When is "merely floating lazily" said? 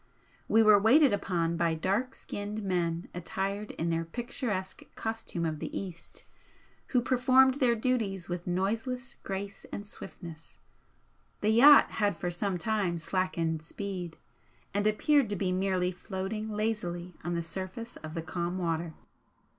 15.51-17.13